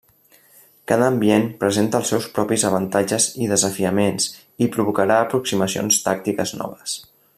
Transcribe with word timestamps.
Cada 0.91 1.09
ambient 1.09 1.43
presenta 1.63 1.99
els 2.03 2.09
seus 2.13 2.25
propis 2.37 2.65
avantatges 2.69 3.27
i 3.47 3.51
desafiaments 3.51 4.27
i 4.67 4.69
provocarà 4.77 5.19
aproximacions 5.27 6.01
tàctiques 6.09 6.57
noves. 6.63 6.97